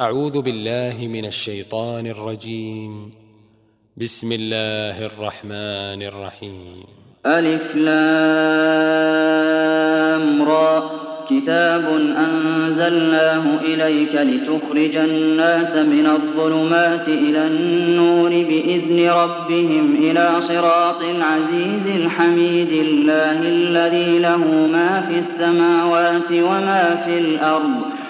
أعوذ 0.00 0.42
بالله 0.42 1.08
من 1.08 1.24
الشيطان 1.24 2.06
الرجيم. 2.06 3.10
بسم 3.96 4.32
الله 4.32 5.06
الرحمن 5.06 6.02
الرحيم. 6.02 6.82
ألف 7.26 7.76
لام 7.76 8.02
را. 10.42 10.90
كتاب 11.30 11.84
أنزلناه 12.16 13.60
إليك 13.60 14.14
لتخرج 14.14 14.96
الناس 14.96 15.76
من 15.76 16.06
الظلمات 16.06 17.08
إلى 17.08 17.46
النور 17.46 18.30
بإذن 18.30 19.10
ربهم 19.10 19.96
إلى 19.96 20.42
صراط 20.42 21.02
العزيز 21.02 21.86
الحميد. 21.86 22.72
الله 22.72 23.42
الذي 23.42 24.18
له 24.18 24.68
ما 24.72 25.04
في 25.08 25.18
السماوات 25.18 26.32
وما 26.32 27.02
في 27.04 27.18
الأرض. 27.18 28.09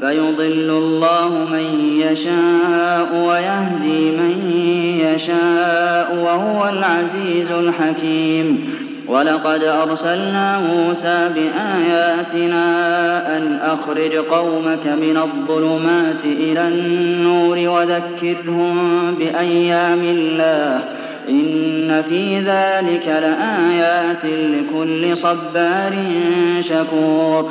فيضل 0.00 0.70
الله 0.70 1.28
من 1.52 1.98
يشاء 2.00 3.26
ويهدي 3.28 4.10
من 4.10 4.52
يشاء 5.14 6.16
وهو 6.24 6.68
العزيز 6.68 7.50
الحكيم. 7.50 8.74
ولقد 9.08 9.62
أرسلنا 9.64 10.58
موسى 10.58 11.30
بآياتنا 11.34 12.66
أن 13.36 13.58
أخرج 13.62 14.16
قومك 14.16 14.86
من 14.86 15.16
الظلمات 15.16 16.24
إلى 16.24 16.68
النور 16.68 17.58
وذكرهم 17.58 19.14
بأيام 19.18 20.00
الله. 20.02 20.80
إن 21.28 22.02
في 22.08 22.38
ذلك 22.38 23.06
لآيات 23.06 24.24
لكل 24.24 25.16
صبار 25.16 25.92
شكور. 26.60 27.50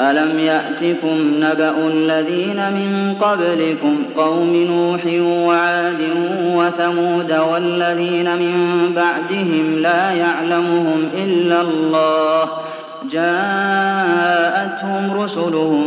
ألم 0.00 0.38
يأتكم 0.38 1.34
نبأ 1.38 1.74
الذين 1.88 2.56
من 2.56 3.14
قبلكم 3.20 3.96
قوم 4.16 4.56
نوح 4.56 5.00
وعاد 5.46 6.00
وثمود 6.44 7.32
والذين 7.52 8.36
من 8.36 8.54
بعدهم 8.96 9.78
لا 9.82 10.10
يعلمهم 10.10 11.08
إلا 11.16 11.60
الله 11.60 12.48
جاءتهم 13.12 15.20
رسلهم 15.22 15.84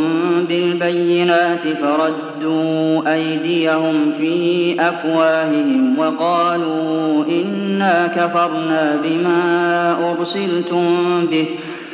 بالبينات 0.49 1.61
فردوا 1.67 3.13
أيديهم 3.13 4.13
في 4.17 4.75
أفواههم 4.79 5.99
وقالوا 5.99 7.23
إنا 7.25 8.07
كفرنا 8.07 8.97
بما 9.03 9.95
أرسلتم 10.11 10.85
به 11.31 11.45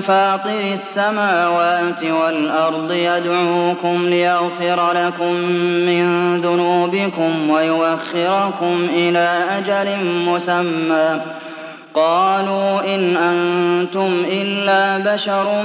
فاطر 0.00 0.72
السماوات 0.72 2.04
والأرض 2.04 2.92
يدعوكم 2.92 4.06
ليغفر 4.06 4.92
لكم 4.92 5.32
من 5.86 6.36
ذنوبكم 6.40 7.50
ويوخركم 7.50 8.88
إلى 8.94 9.44
أجل 9.58 10.04
مسمى. 10.04 11.20
قالوا 11.94 12.94
إن 12.94 13.16
أنتم 13.16 14.24
إلا 14.30 15.14
بشر 15.14 15.62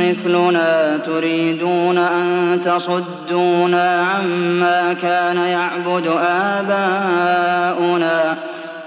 مثلنا 0.00 0.98
تريدون 1.06 1.98
أن 1.98 2.60
تصدونا 2.64 4.06
عما 4.14 4.92
كان 5.02 5.36
يعبد 5.36 6.06
آباؤنا 6.28 8.36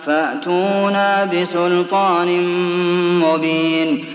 فأتونا 0.06 1.26
بسلطان 1.26 2.42
مبين. 3.20 4.15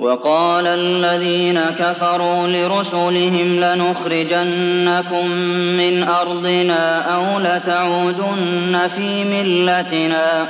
وقال 0.00 0.66
الذين 0.66 1.60
كفروا 1.78 2.46
لرسلهم 2.46 3.60
لنخرجنكم 3.60 5.30
من 5.76 6.08
أرضنا 6.08 6.98
أو 7.14 7.38
لتعودن 7.38 8.88
في 8.96 9.24
ملتنا 9.24 10.46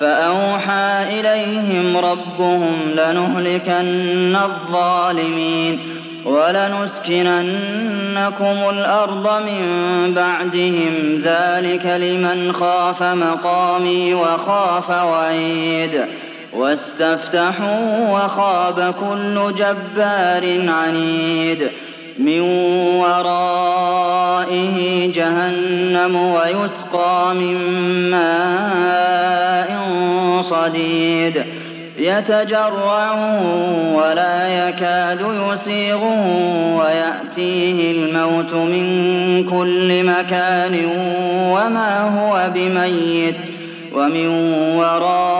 فأوحى 0.00 1.20
إليهم 1.20 1.96
ربهم 1.96 2.76
لنهلكن 2.92 4.36
الظالمين 4.36 5.78
ولنسكننكم 6.24 7.48
الأرض 8.70 9.42
من 9.42 9.64
بعدهم 10.16 11.22
ذلك 11.24 11.86
لمن 11.86 12.52
خاف 12.52 13.02
مقامي 13.02 14.14
وخاف 14.14 14.90
وعيد 14.90 16.04
واستفتحوا 16.52 18.10
وخاب 18.10 18.94
كل 19.00 19.54
جبار 19.54 20.70
عنيد 20.70 21.68
من 22.18 22.40
ورائه 23.00 24.76
جهنم 25.12 26.16
ويسقى 26.16 27.34
من 27.34 27.56
ماء 28.10 29.70
صديد 30.40 31.44
يتجرعه 31.98 33.42
ولا 33.96 34.68
يكاد 34.68 35.20
يسيغه 35.52 36.26
ويأتيه 36.78 37.92
الموت 37.92 38.54
من 38.54 38.86
كل 39.50 40.04
مكان 40.04 40.84
وما 41.50 42.02
هو 42.18 42.50
بميت 42.54 43.36
ومن 43.94 44.28
ورائه 44.76 45.39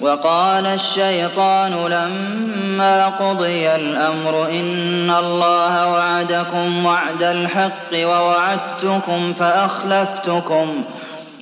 وقال 0.00 0.66
الشيطان 0.66 1.72
لما 1.72 3.08
قضي 3.08 3.74
الأمر 3.74 4.48
إن 4.50 5.10
الله 5.10 5.92
وعدكم 5.92 6.86
وعد 6.86 7.22
الحق 7.22 7.92
ووعدتكم 7.94 9.34
فأخلفتكم 9.34 10.84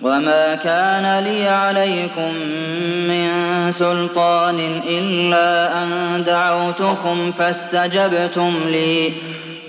وما 0.03 0.55
كان 0.55 1.25
لي 1.25 1.49
عليكم 1.49 2.35
من 3.09 3.29
سلطان 3.73 4.81
إلا 4.89 5.83
أن 5.83 6.23
دعوتكم 6.27 7.33
فاستجبتم 7.39 8.55
لي 8.67 9.13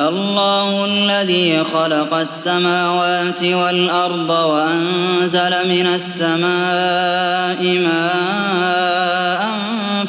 الله 0.00 0.84
الذي 0.84 1.64
خلق 1.64 2.14
السماوات 2.14 3.42
والأرض 3.42 4.30
وأنزل 4.30 5.68
من 5.68 5.86
السماء 5.86 7.78
ماء 7.78 9.50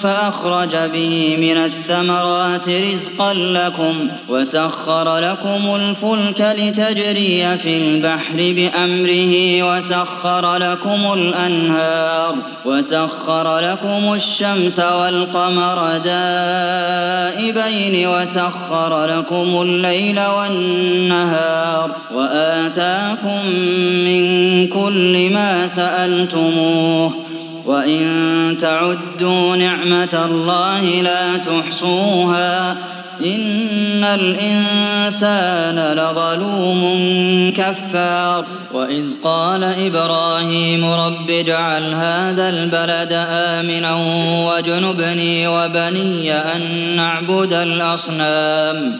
فأخرج 0.03 0.75
به 0.93 1.37
من 1.39 1.57
الثمرات 1.57 2.69
رزقا 2.69 3.33
لكم 3.33 4.07
وسخر 4.29 5.17
لكم 5.17 5.75
الفلك 5.75 6.55
لتجري 6.59 7.57
في 7.57 7.77
البحر 7.77 8.37
بأمره 8.37 9.63
وسخر 9.63 10.57
لكم 10.57 11.13
الأنهار 11.13 12.35
وسخر 12.65 13.59
لكم 13.59 14.13
الشمس 14.13 14.79
والقمر 14.79 15.97
دائبين 15.97 18.07
وسخر 18.07 19.05
لكم 19.05 19.61
الليل 19.85 20.19
والنهار 20.19 21.91
وآتاكم 22.13 23.45
من 24.05 24.67
كل 24.67 25.29
ما 25.33 25.67
سألتموه 25.67 27.13
وإن 27.65 28.57
تعدوا 28.59 29.55
نعمة 29.55 30.25
الله 30.25 31.01
لا 31.01 31.37
تحصوها 31.37 32.71
إن 33.25 34.03
الإنسان 34.03 35.93
لظلوم 35.97 36.81
كفار 37.57 38.45
وإذ 38.73 39.05
قال 39.23 39.63
إبراهيم 39.63 40.85
رب 40.85 41.29
اجعل 41.29 41.93
هذا 41.93 42.49
البلد 42.49 43.25
آمنا 43.29 43.93
واجنبني 44.45 45.47
وبني 45.47 46.33
أن 46.33 46.61
نعبد 46.95 47.53
الأصنام 47.53 48.99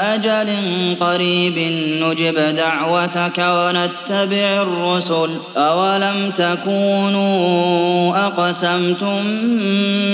أجل 0.00 0.54
قريب 1.00 1.58
نجب 2.02 2.56
دعوتك 2.56 3.38
ونتبع 3.38 4.62
الرسل. 4.62 5.30
أولم 5.56 6.32
تكونوا 6.36 8.16
أقسمتم 8.26 9.26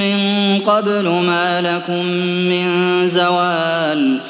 من 0.01 0.19
قبل 0.67 1.09
ما 1.09 1.61
لكم 1.61 2.05
من 2.51 2.67
زوال؟ 3.09 4.30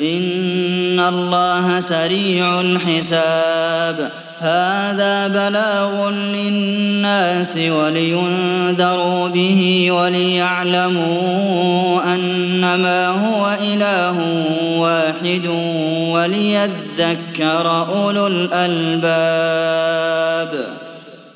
إن 0.00 1.00
الله 1.00 1.80
سريع 1.80 2.60
الحساب 2.60 4.10
هذا 4.40 5.28
بلاغ 5.28 6.10
للناس 6.10 7.56
ولينذروا 7.56 9.28
به 9.28 9.90
وليعلموا 9.90 11.20
أنما 12.14 13.08
هو 13.08 13.56
إله 13.60 14.18
واحد 14.78 15.46
وليذكر 16.12 17.86
أولو 17.94 18.26
الألباب 18.26 19.60